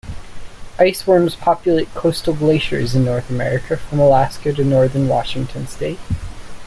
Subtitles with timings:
[0.79, 5.99] Ice worms populate coastal glaciers in North America from Alaska to northern Washington state.